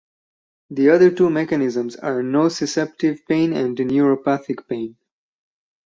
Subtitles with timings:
[0.71, 4.95] The other two mechanisms are nociceptive pain and neuropathic pain.